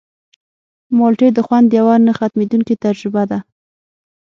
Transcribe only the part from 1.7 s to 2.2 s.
یوه نه